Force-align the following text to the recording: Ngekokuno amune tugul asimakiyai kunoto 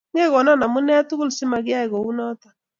Ngekokuno 0.13 0.51
amune 0.67 0.95
tugul 1.09 1.29
asimakiyai 1.31 1.87
kunoto 1.91 2.47